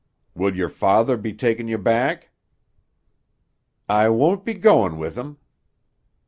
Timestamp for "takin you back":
1.31-2.31